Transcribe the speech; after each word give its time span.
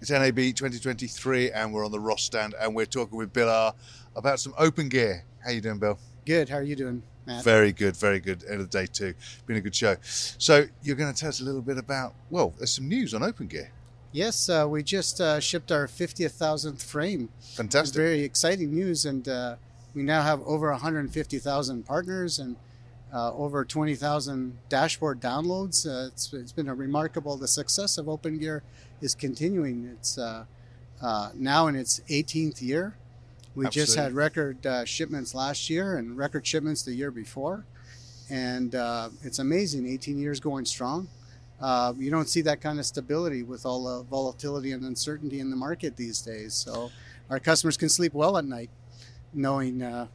It's 0.00 0.10
NAB 0.10 0.36
2023, 0.36 1.50
and 1.50 1.72
we're 1.72 1.84
on 1.84 1.90
the 1.90 1.98
Ross 1.98 2.22
stand, 2.22 2.54
and 2.60 2.72
we're 2.72 2.86
talking 2.86 3.18
with 3.18 3.32
Bill 3.32 3.48
R 3.48 3.74
about 4.14 4.38
some 4.38 4.52
openGear. 4.52 5.22
How 5.44 5.50
you 5.50 5.60
doing, 5.60 5.80
Bill? 5.80 5.98
Good. 6.24 6.48
How 6.48 6.58
are 6.58 6.62
you 6.62 6.76
doing, 6.76 7.02
Matt? 7.26 7.42
Very 7.42 7.72
good, 7.72 7.96
very 7.96 8.20
good. 8.20 8.44
End 8.44 8.60
of 8.60 8.70
the 8.70 8.78
day 8.78 8.86
too. 8.86 9.12
Been 9.46 9.56
a 9.56 9.60
good 9.60 9.74
show. 9.74 9.96
So 10.02 10.66
you're 10.84 10.94
going 10.94 11.12
to 11.12 11.18
tell 11.18 11.30
us 11.30 11.40
a 11.40 11.44
little 11.44 11.62
bit 11.62 11.78
about. 11.78 12.14
Well, 12.30 12.54
there's 12.58 12.70
some 12.70 12.86
news 12.86 13.12
on 13.12 13.22
openGear. 13.22 13.70
Yes, 14.12 14.48
uh, 14.48 14.68
we 14.70 14.84
just 14.84 15.20
uh, 15.20 15.40
shipped 15.40 15.72
our 15.72 15.88
50th 15.88 16.30
thousandth 16.30 16.82
frame. 16.84 17.28
Fantastic. 17.56 17.96
Very 17.96 18.20
exciting 18.20 18.72
news, 18.72 19.04
and 19.04 19.28
uh, 19.28 19.56
we 19.94 20.04
now 20.04 20.22
have 20.22 20.40
over 20.42 20.70
150,000 20.70 21.84
partners 21.84 22.38
and 22.38 22.54
uh, 23.12 23.32
over 23.34 23.64
20,000 23.64 24.58
dashboard 24.68 25.20
downloads. 25.20 25.86
Uh, 25.86 26.08
it's, 26.08 26.32
it's 26.32 26.52
been 26.52 26.68
a 26.68 26.74
remarkable. 26.74 27.36
The 27.36 27.48
success 27.48 27.98
of 27.98 28.06
openGear 28.06 28.60
is 29.00 29.14
continuing. 29.14 29.88
It's 29.92 30.18
uh, 30.18 30.44
uh, 31.00 31.30
now 31.34 31.66
in 31.68 31.76
its 31.76 32.00
18th 32.08 32.60
year. 32.62 32.96
We 33.54 33.68
just 33.68 33.96
had 33.96 34.12
record 34.12 34.64
uh, 34.64 34.84
shipments 34.84 35.34
last 35.34 35.68
year 35.68 35.96
and 35.96 36.16
record 36.16 36.46
shipments 36.46 36.82
the 36.82 36.94
year 36.94 37.10
before, 37.10 37.64
and 38.30 38.72
uh, 38.74 39.08
it's 39.24 39.40
amazing. 39.40 39.88
18 39.88 40.16
years 40.16 40.38
going 40.38 40.64
strong. 40.64 41.08
Uh, 41.60 41.92
you 41.98 42.08
don't 42.08 42.28
see 42.28 42.40
that 42.42 42.60
kind 42.60 42.78
of 42.78 42.86
stability 42.86 43.42
with 43.42 43.66
all 43.66 43.82
the 43.84 44.04
volatility 44.04 44.70
and 44.70 44.84
uncertainty 44.84 45.40
in 45.40 45.50
the 45.50 45.56
market 45.56 45.96
these 45.96 46.20
days. 46.20 46.54
So 46.54 46.92
our 47.30 47.40
customers 47.40 47.76
can 47.76 47.88
sleep 47.88 48.14
well 48.14 48.36
at 48.36 48.44
night, 48.44 48.70
knowing 49.34 49.82
uh, 49.82 50.06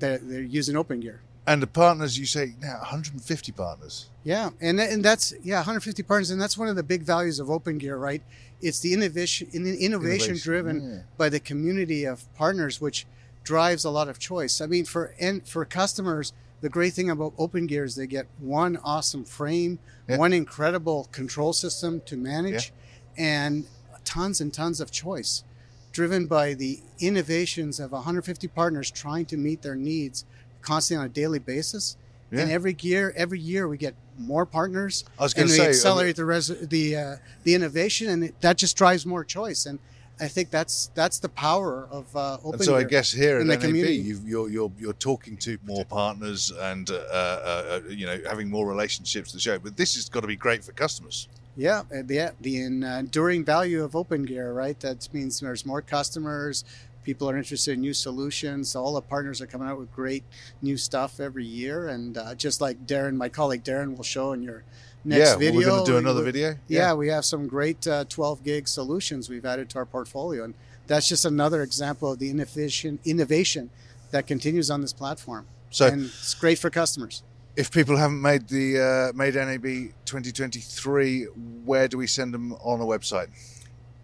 that 0.00 0.28
they're 0.28 0.42
using 0.42 0.74
openGear. 0.74 1.18
And 1.48 1.62
the 1.62 1.66
partners, 1.66 2.18
you 2.18 2.26
say 2.26 2.54
now 2.60 2.76
150 2.76 3.52
partners. 3.52 4.10
Yeah, 4.22 4.50
and 4.60 4.78
and 4.78 5.02
that's 5.02 5.32
yeah, 5.42 5.56
150 5.56 6.02
partners, 6.02 6.30
and 6.30 6.38
that's 6.38 6.58
one 6.58 6.68
of 6.68 6.76
the 6.76 6.82
big 6.82 7.02
values 7.02 7.40
of 7.40 7.46
openGear, 7.46 7.98
right? 7.98 8.22
It's 8.60 8.80
the 8.80 8.92
innovation, 8.92 9.48
in- 9.54 9.66
innovation, 9.66 10.36
driven 10.36 10.82
yeah. 10.82 10.98
by 11.16 11.30
the 11.30 11.40
community 11.40 12.04
of 12.04 12.22
partners, 12.34 12.82
which 12.82 13.06
drives 13.44 13.86
a 13.86 13.90
lot 13.90 14.08
of 14.08 14.18
choice. 14.18 14.60
I 14.60 14.66
mean, 14.66 14.84
for 14.84 15.14
and 15.18 15.48
for 15.48 15.64
customers, 15.64 16.34
the 16.60 16.68
great 16.68 16.92
thing 16.92 17.08
about 17.08 17.34
openGear 17.38 17.84
is 17.84 17.96
they 17.96 18.06
get 18.06 18.26
one 18.38 18.76
awesome 18.84 19.24
frame, 19.24 19.78
Yeah. 20.06 20.18
one 20.18 20.34
incredible 20.34 21.08
control 21.12 21.54
system 21.54 22.02
to 22.04 22.16
manage, 22.18 22.74
and 23.16 23.64
tons 24.04 24.42
and 24.42 24.52
tons 24.52 24.82
of 24.82 24.90
choice, 24.90 25.44
driven 25.92 26.26
by 26.26 26.52
the 26.52 26.80
innovations 27.00 27.80
of 27.80 27.92
150 27.92 28.48
partners 28.48 28.90
trying 28.90 29.24
to 29.26 29.38
meet 29.38 29.62
their 29.62 29.76
needs 29.76 30.26
constantly 30.62 31.04
on 31.04 31.06
a 31.06 31.12
daily 31.12 31.38
basis. 31.38 31.96
And 32.30 32.50
every 32.50 32.76
year, 32.80 33.14
every 33.16 33.40
year 33.40 33.66
we 33.68 33.78
get 33.78 33.94
more 34.18 34.44
partners, 34.44 35.04
I 35.18 35.22
was 35.22 35.32
gonna 35.32 35.46
we 35.46 35.52
say, 35.52 35.66
uh, 35.66 35.68
accelerate 35.70 36.16
the 36.16 36.26
res- 36.26 36.48
the 36.68 36.96
uh, 36.96 37.16
the 37.44 37.54
innovation, 37.54 38.10
and 38.10 38.24
it, 38.24 38.40
that 38.42 38.58
just 38.58 38.76
drives 38.76 39.06
more 39.06 39.24
choice. 39.24 39.64
And 39.64 39.78
I 40.20 40.28
think 40.28 40.50
that's 40.50 40.90
that's 40.94 41.18
the 41.18 41.28
power 41.28 41.88
of 41.90 42.14
uh, 42.16 42.38
Open 42.44 42.54
And 42.54 42.64
so 42.64 42.76
I 42.76 42.84
guess 42.84 43.12
here 43.12 43.36
at 43.36 43.42
in 43.42 43.46
the 43.46 43.54
NAB, 43.54 43.62
community. 43.62 43.94
you've, 43.96 44.28
you're 44.28 44.50
you're 44.50 44.72
you're 44.78 44.92
talking 44.92 45.36
to 45.38 45.58
more 45.64 45.84
partners 45.84 46.50
and 46.50 46.90
uh, 46.90 46.94
uh, 46.94 46.96
uh, 47.16 47.80
you 47.88 48.06
know 48.06 48.20
having 48.28 48.50
more 48.50 48.66
relationships 48.66 49.32
to 49.32 49.38
show. 49.40 49.58
But 49.58 49.76
this 49.76 49.94
has 49.94 50.08
got 50.08 50.20
to 50.20 50.26
be 50.26 50.36
great 50.36 50.64
for 50.64 50.72
customers. 50.72 51.28
Yeah, 51.56 51.82
and 51.90 52.06
the 52.08 52.32
the 52.40 52.56
enduring 52.58 53.44
value 53.44 53.82
of 53.82 53.92
openGear, 53.92 54.54
right? 54.54 54.78
That 54.80 55.08
means 55.12 55.40
there's 55.40 55.64
more 55.64 55.82
customers. 55.82 56.64
People 57.04 57.30
are 57.30 57.36
interested 57.38 57.72
in 57.74 57.80
new 57.80 57.94
solutions. 57.94 58.76
All 58.76 58.94
the 58.94 59.00
partners 59.00 59.40
are 59.40 59.46
coming 59.46 59.66
out 59.68 59.78
with 59.78 59.90
great 59.92 60.24
new 60.60 60.76
stuff 60.76 61.20
every 61.20 61.44
year, 61.44 61.88
and 61.88 62.18
uh, 62.18 62.34
just 62.34 62.60
like 62.60 62.86
Darren, 62.86 63.16
my 63.16 63.28
colleague 63.30 63.64
Darren, 63.64 63.96
will 63.96 64.04
show 64.04 64.32
in 64.32 64.42
your 64.42 64.62
next 65.04 65.30
yeah, 65.30 65.36
video. 65.36 65.54
we're 65.60 65.66
going 65.66 65.84
to 65.86 65.90
do 65.90 65.96
another 65.96 66.20
we- 66.20 66.30
video. 66.32 66.56
Yeah, 66.68 66.92
we 66.94 67.08
have 67.08 67.24
some 67.24 67.46
great 67.46 67.86
uh, 67.86 68.04
12 68.08 68.44
gig 68.44 68.68
solutions 68.68 69.30
we've 69.30 69.46
added 69.46 69.70
to 69.70 69.78
our 69.78 69.86
portfolio, 69.86 70.44
and 70.44 70.54
that's 70.86 71.08
just 71.08 71.24
another 71.24 71.62
example 71.62 72.12
of 72.12 72.18
the 72.18 72.28
innovation 72.30 72.98
innovation 73.04 73.70
that 74.10 74.26
continues 74.26 74.70
on 74.70 74.80
this 74.82 74.92
platform. 74.92 75.46
So 75.70 75.86
and 75.86 76.04
it's 76.06 76.34
great 76.34 76.58
for 76.58 76.68
customers. 76.70 77.22
if 77.56 77.70
people 77.70 77.96
haven't 77.96 78.20
made 78.22 78.48
the 78.48 79.10
uh, 79.12 79.16
made 79.16 79.34
NAB 79.34 79.92
2023, 80.04 81.24
where 81.64 81.88
do 81.88 81.98
we 81.98 82.06
send 82.06 82.32
them 82.34 82.52
on 82.54 82.80
a 82.80 82.84
website? 82.84 83.28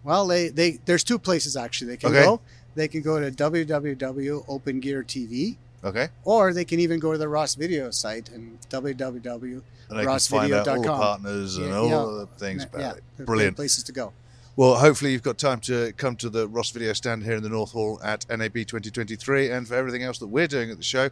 Well, 0.03 0.27
they, 0.27 0.49
they 0.49 0.79
there's 0.85 1.03
two 1.03 1.17
places 1.17 1.55
actually 1.57 1.87
they 1.91 1.97
can 1.97 2.09
Okay. 2.11 2.23
go. 2.23 2.41
They 2.75 2.87
can 2.87 3.01
go 3.01 3.19
to 3.19 3.31
www.opengear.tv, 3.31 5.55
Okay, 5.83 6.09
or 6.23 6.53
they 6.53 6.65
can 6.65 6.79
even 6.79 6.99
go 6.99 7.11
to 7.11 7.17
the 7.17 7.27
Ross 7.29 7.55
Video 7.55 7.89
site 7.91 8.29
and 8.29 8.57
www.rossvideo.com. 8.69 9.63
and 9.89 9.99
they 9.99 10.05
find 10.19 10.53
out 10.53 10.67
all 10.67 10.81
the 10.81 10.87
partners 10.87 11.57
and 11.57 11.67
Yeah, 11.67 11.77
all 11.77 11.89
yeah. 11.89 12.05
the 12.19 12.27
things 12.37 12.63
about 12.63 12.81
yeah, 12.81 12.93
it. 13.19 13.25
Brilliant. 13.25 13.55
places 13.55 13.83
to 13.83 13.91
go. 13.91 14.11
Well, 14.57 14.75
hopefully 14.75 15.11
you've 15.11 15.21
got 15.21 15.37
time 15.37 15.59
to 15.61 15.91
come 15.97 16.15
to 16.15 16.29
the 16.29 16.47
Ross 16.47 16.71
Video 16.71 16.93
stand 16.93 17.23
here 17.23 17.35
in 17.35 17.43
the 17.43 17.49
North 17.49 17.71
Hall 17.71 17.99
at 18.03 18.25
NAB 18.29 18.53
2023, 18.53 19.51
and 19.51 19.67
for 19.67 19.75
everything 19.75 20.03
else 20.03 20.17
that 20.19 20.27
we're 20.27 20.47
doing 20.47 20.71
at 20.71 20.77
the 20.77 20.83
show, 20.83 21.09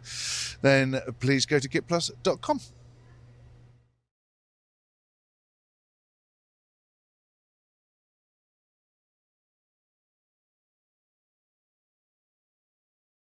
then 0.62 0.98
please 1.20 1.44
go 1.46 1.58
to 1.58 1.68
kitplus.com. 1.68 2.60